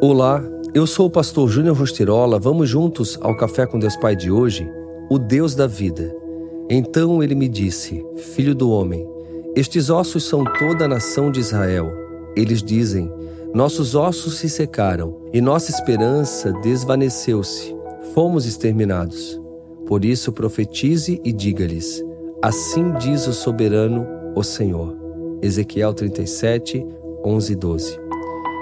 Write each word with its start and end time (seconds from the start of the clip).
Olá, 0.00 0.40
eu 0.72 0.86
sou 0.86 1.06
o 1.06 1.10
pastor 1.10 1.48
Júnior 1.48 1.76
Rostirola. 1.76 2.38
Vamos 2.38 2.68
juntos 2.68 3.18
ao 3.20 3.36
Café 3.36 3.66
com 3.66 3.80
Deus 3.80 3.96
Pai 3.96 4.14
de 4.14 4.30
hoje? 4.30 4.70
O 5.10 5.18
Deus 5.18 5.56
da 5.56 5.66
vida. 5.66 6.14
Então 6.70 7.20
ele 7.20 7.34
me 7.34 7.48
disse: 7.48 8.06
Filho 8.16 8.54
do 8.54 8.70
homem, 8.70 9.04
estes 9.56 9.90
ossos 9.90 10.22
são 10.22 10.44
toda 10.44 10.84
a 10.84 10.88
nação 10.88 11.32
de 11.32 11.40
Israel. 11.40 11.90
Eles 12.36 12.62
dizem: 12.62 13.12
Nossos 13.52 13.96
ossos 13.96 14.38
se 14.38 14.48
secaram 14.48 15.18
e 15.32 15.40
nossa 15.40 15.72
esperança 15.72 16.52
desvaneceu-se. 16.62 17.74
Fomos 18.14 18.46
exterminados. 18.46 19.40
Por 19.84 20.04
isso 20.04 20.30
profetize 20.30 21.20
e 21.24 21.32
diga-lhes: 21.32 22.04
Assim 22.40 22.92
diz 23.00 23.26
o 23.26 23.32
soberano, 23.32 24.06
o 24.36 24.44
Senhor. 24.44 24.96
Ezequiel 25.42 25.92
37, 25.92 26.86
11 27.24 27.52
e 27.52 27.56
12. 27.56 28.08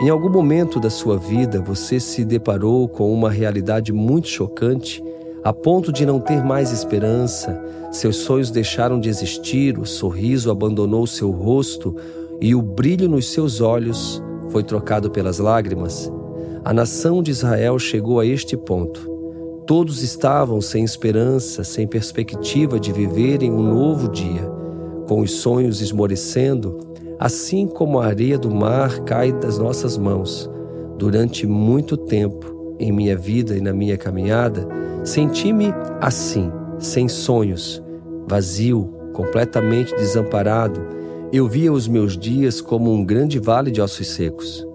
Em 0.00 0.08
algum 0.10 0.28
momento 0.28 0.78
da 0.78 0.90
sua 0.90 1.18
vida 1.18 1.60
você 1.60 1.98
se 1.98 2.24
deparou 2.24 2.88
com 2.88 3.12
uma 3.12 3.28
realidade 3.28 3.92
muito 3.92 4.28
chocante, 4.28 5.02
a 5.42 5.52
ponto 5.52 5.92
de 5.92 6.06
não 6.06 6.20
ter 6.20 6.44
mais 6.44 6.70
esperança, 6.70 7.60
seus 7.90 8.18
sonhos 8.18 8.48
deixaram 8.48 9.00
de 9.00 9.08
existir, 9.08 9.76
o 9.76 9.84
sorriso 9.84 10.52
abandonou 10.52 11.04
seu 11.04 11.32
rosto 11.32 11.96
e 12.40 12.54
o 12.54 12.62
brilho 12.62 13.08
nos 13.08 13.32
seus 13.32 13.60
olhos 13.60 14.22
foi 14.50 14.62
trocado 14.62 15.10
pelas 15.10 15.40
lágrimas? 15.40 16.08
A 16.64 16.72
nação 16.72 17.20
de 17.20 17.32
Israel 17.32 17.76
chegou 17.76 18.20
a 18.20 18.26
este 18.26 18.56
ponto. 18.56 19.00
Todos 19.66 20.00
estavam 20.02 20.60
sem 20.60 20.84
esperança, 20.84 21.64
sem 21.64 21.88
perspectiva 21.88 22.78
de 22.78 22.92
viverem 22.92 23.50
um 23.50 23.62
novo 23.62 24.08
dia. 24.08 24.48
Com 25.08 25.22
os 25.22 25.32
sonhos 25.32 25.80
esmorecendo, 25.80 26.87
assim 27.18 27.66
como 27.66 27.98
a 27.98 28.06
areia 28.06 28.38
do 28.38 28.50
mar 28.50 29.00
cai 29.00 29.32
das 29.32 29.58
nossas 29.58 29.98
mãos. 29.98 30.48
Durante 30.96 31.46
muito 31.46 31.96
tempo, 31.96 32.76
em 32.78 32.92
minha 32.92 33.16
vida 33.16 33.56
e 33.56 33.60
na 33.60 33.72
minha 33.72 33.96
caminhada, 33.96 34.66
senti-me 35.04 35.74
assim, 36.00 36.50
sem 36.78 37.08
sonhos, 37.08 37.82
vazio, 38.28 38.92
completamente 39.12 39.94
desamparado. 39.96 40.80
Eu 41.32 41.48
via 41.48 41.72
os 41.72 41.88
meus 41.88 42.16
dias 42.16 42.60
como 42.60 42.92
um 42.92 43.04
grande 43.04 43.38
vale 43.38 43.70
de 43.70 43.80
ossos 43.80 44.08
secos. 44.08 44.66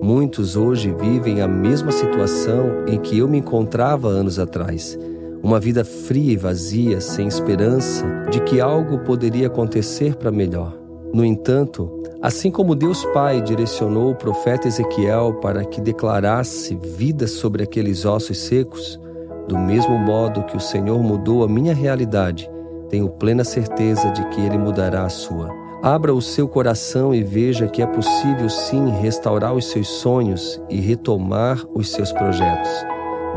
Muitos 0.00 0.56
hoje 0.56 0.92
vivem 0.92 1.40
a 1.40 1.48
mesma 1.48 1.90
situação 1.90 2.84
em 2.86 2.98
que 2.98 3.18
eu 3.18 3.28
me 3.28 3.38
encontrava 3.38 4.08
anos 4.08 4.38
atrás. 4.38 4.98
Uma 5.42 5.58
vida 5.58 5.84
fria 5.84 6.32
e 6.32 6.36
vazia, 6.36 7.00
sem 7.00 7.26
esperança 7.26 8.04
de 8.30 8.40
que 8.40 8.60
algo 8.60 8.98
poderia 9.00 9.46
acontecer 9.46 10.14
para 10.16 10.30
melhor. 10.30 10.83
No 11.14 11.24
entanto, 11.24 12.02
assim 12.20 12.50
como 12.50 12.74
Deus 12.74 13.04
Pai 13.14 13.40
direcionou 13.40 14.10
o 14.10 14.16
profeta 14.16 14.66
Ezequiel 14.66 15.34
para 15.34 15.64
que 15.64 15.80
declarasse 15.80 16.74
vida 16.74 17.28
sobre 17.28 17.62
aqueles 17.62 18.04
ossos 18.04 18.36
secos, 18.36 18.98
do 19.46 19.56
mesmo 19.56 19.96
modo 19.96 20.42
que 20.42 20.56
o 20.56 20.60
Senhor 20.60 21.00
mudou 21.00 21.44
a 21.44 21.48
minha 21.48 21.72
realidade, 21.72 22.50
tenho 22.88 23.08
plena 23.08 23.44
certeza 23.44 24.10
de 24.10 24.28
que 24.30 24.40
Ele 24.40 24.58
mudará 24.58 25.04
a 25.04 25.08
sua. 25.08 25.48
Abra 25.80 26.12
o 26.12 26.20
seu 26.20 26.48
coração 26.48 27.14
e 27.14 27.22
veja 27.22 27.68
que 27.68 27.80
é 27.80 27.86
possível 27.86 28.48
sim 28.48 28.90
restaurar 29.00 29.54
os 29.54 29.66
seus 29.66 29.86
sonhos 29.86 30.60
e 30.68 30.80
retomar 30.80 31.64
os 31.72 31.92
seus 31.92 32.10
projetos. 32.10 32.70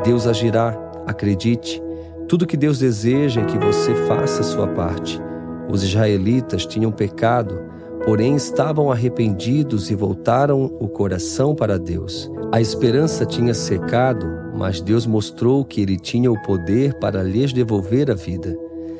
Deus 0.03 0.25
agirá, 0.25 0.75
acredite. 1.05 1.79
Tudo 2.27 2.47
que 2.47 2.57
Deus 2.57 2.79
deseja 2.79 3.41
é 3.41 3.45
que 3.45 3.59
você 3.59 3.93
faça 4.07 4.41
a 4.41 4.45
sua 4.45 4.67
parte. 4.67 5.21
Os 5.69 5.83
israelitas 5.83 6.65
tinham 6.65 6.91
pecado, 6.91 7.59
porém 8.05 8.35
estavam 8.35 8.91
arrependidos 8.91 9.91
e 9.91 9.95
voltaram 9.95 10.65
o 10.79 10.87
coração 10.87 11.53
para 11.53 11.77
Deus. 11.77 12.31
A 12.51 12.61
esperança 12.61 13.25
tinha 13.25 13.53
secado, 13.53 14.25
mas 14.57 14.79
Deus 14.79 15.05
mostrou 15.05 15.65
que 15.65 15.81
ele 15.81 15.97
tinha 15.97 16.31
o 16.31 16.41
poder 16.43 16.93
para 16.99 17.21
lhes 17.21 17.51
devolver 17.51 18.09
a 18.09 18.13
vida. 18.13 18.57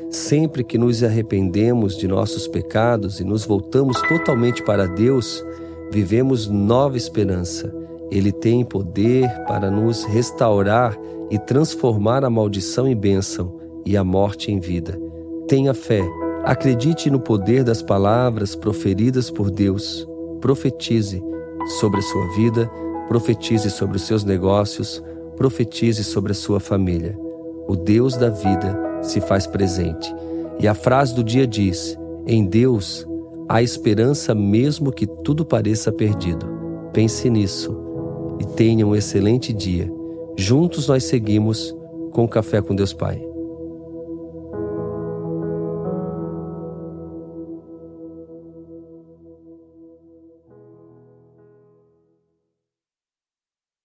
Sempre 0.09 0.63
que 0.63 0.77
nos 0.77 1.03
arrependemos 1.03 1.97
de 1.97 2.07
nossos 2.07 2.47
pecados 2.47 3.19
e 3.19 3.23
nos 3.23 3.45
voltamos 3.45 4.01
totalmente 4.01 4.63
para 4.63 4.87
Deus, 4.87 5.43
vivemos 5.91 6.47
nova 6.47 6.97
esperança. 6.97 7.73
Ele 8.11 8.31
tem 8.31 8.63
poder 8.63 9.29
para 9.47 9.69
nos 9.69 10.03
restaurar 10.05 10.97
e 11.29 11.37
transformar 11.37 12.23
a 12.23 12.29
maldição 12.29 12.87
em 12.87 12.95
bênção 12.95 13.57
e 13.85 13.97
a 13.97 14.03
morte 14.03 14.51
em 14.51 14.59
vida. 14.59 14.99
Tenha 15.47 15.73
fé 15.73 16.05
Acredite 16.47 17.11
no 17.11 17.19
poder 17.19 17.61
das 17.61 17.81
palavras 17.81 18.55
proferidas 18.55 19.29
por 19.29 19.51
Deus. 19.51 20.07
Profetize 20.39 21.21
sobre 21.77 21.99
a 21.99 22.01
sua 22.01 22.25
vida, 22.37 22.71
profetize 23.09 23.69
sobre 23.69 23.97
os 23.97 24.03
seus 24.03 24.23
negócios, 24.23 25.03
profetize 25.35 26.05
sobre 26.05 26.31
a 26.31 26.35
sua 26.35 26.61
família. 26.61 27.19
O 27.67 27.75
Deus 27.75 28.15
da 28.15 28.29
vida 28.29 28.79
se 29.01 29.19
faz 29.19 29.45
presente. 29.45 30.15
E 30.57 30.69
a 30.69 30.73
frase 30.73 31.13
do 31.13 31.21
dia 31.21 31.45
diz: 31.45 31.99
Em 32.25 32.45
Deus 32.45 33.05
há 33.49 33.61
esperança 33.61 34.33
mesmo 34.33 34.89
que 34.89 35.05
tudo 35.05 35.43
pareça 35.43 35.91
perdido. 35.91 36.47
Pense 36.93 37.29
nisso 37.29 37.77
e 38.39 38.45
tenha 38.45 38.87
um 38.87 38.95
excelente 38.95 39.51
dia. 39.51 39.91
Juntos 40.37 40.87
nós 40.87 41.03
seguimos 41.03 41.75
com 42.13 42.23
o 42.23 42.29
Café 42.29 42.61
com 42.61 42.73
Deus 42.73 42.93
Pai. 42.93 43.26